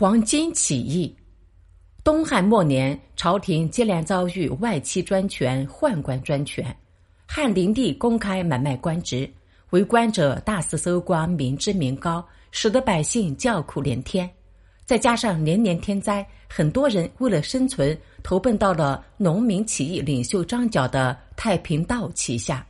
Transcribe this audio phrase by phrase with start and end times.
[0.00, 1.14] 黄巾起义。
[2.02, 6.74] 东汉末年，朝廷接连遭遇外戚专权、宦官专权，
[7.26, 9.30] 汉灵帝公开买卖官职，
[9.72, 14.26] 为官者大肆搜刮民脂民膏，使得百姓叫苦连天。
[14.86, 22.66] 再加上连年天灾，很多人为了生存，投奔到了农民起义领袖张角的太平道旗下。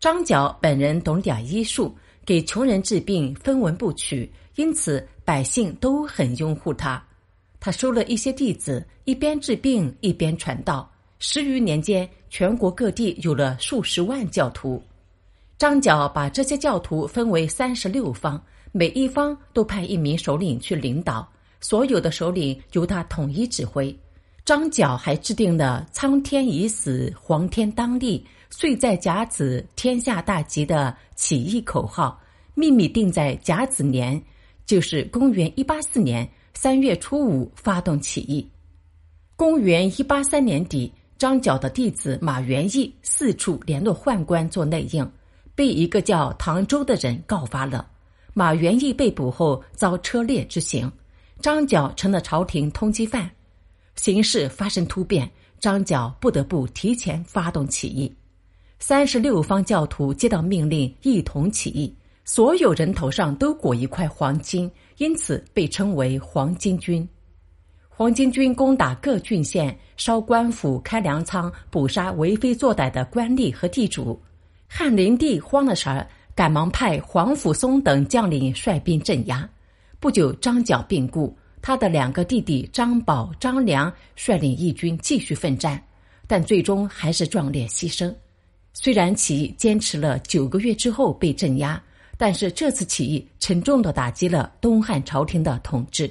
[0.00, 1.96] 张角本人懂点医术，
[2.26, 7.02] 给穷人治病分文不取，因此百姓都很拥护他。
[7.58, 10.90] 他收了一些弟子，一边治病一边传道。
[11.18, 14.82] 十余年间，全国各地有了数十万教徒。
[15.56, 18.42] 张角把这些教徒分为三十六方，
[18.72, 21.26] 每一方都派一名首领去领导，
[21.60, 23.96] 所有的首领由他统一指挥。
[24.44, 32.20] 张角还制定了“苍天已死，黄天当立，岁在甲子，天下大吉”的起义口号，
[32.52, 34.22] 秘密定在甲子年，
[34.66, 36.28] 就是公元一八四年。
[36.56, 38.48] 三月初五发动起义。
[39.34, 45.12] 公元一八三年底，张角的弟子马元义四处联络宦官做内应，
[45.56, 47.86] 被一个叫唐周的人告发了。
[48.32, 50.90] 马元义被捕后遭车裂之刑，
[51.40, 53.28] 张角成了朝廷通缉犯。
[53.96, 58.10] 形势发生突变，张角不得不提前发动起义。
[58.78, 61.92] 三十六方教徒接到命令，一同起义。
[62.24, 67.06] 所有人头上都裹一块黄金，因此被称为黄巾军。
[67.88, 74.18] 黄巾军攻打各郡县，烧官府、开粮仓，捕杀为非作歹的官吏和地主。
[74.66, 79.48] 汉灵帝慌了神儿，赶忙派黄甫松等将领率兵镇压。
[80.00, 85.80] 不久，张角病故，他的两个弟弟张宝、张良率领义军继续奋战，
[86.26, 88.12] 但最终还是壮烈牺牲。
[88.72, 91.80] 虽然起义坚持了九个月之后被镇压。
[92.18, 96.10] 但是这次起义沉重的打击了东汉朝廷的统治。